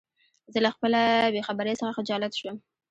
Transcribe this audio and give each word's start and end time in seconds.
زه 0.53 0.59
له 0.65 0.69
خپله 0.75 0.99
بېخبری 1.35 1.73
څخه 1.79 1.95
خجالت 1.97 2.33
شوم. 2.39 2.57